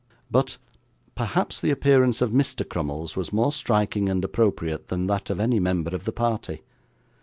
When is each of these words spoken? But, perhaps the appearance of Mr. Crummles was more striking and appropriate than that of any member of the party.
But, 0.31 0.57
perhaps 1.13 1.61
the 1.61 1.69
appearance 1.69 2.21
of 2.23 2.31
Mr. 2.31 2.67
Crummles 2.67 3.15
was 3.15 3.31
more 3.31 3.51
striking 3.51 4.09
and 4.09 4.25
appropriate 4.25 4.87
than 4.87 5.05
that 5.05 5.29
of 5.29 5.39
any 5.39 5.59
member 5.59 5.95
of 5.95 6.05
the 6.05 6.11
party. 6.11 6.63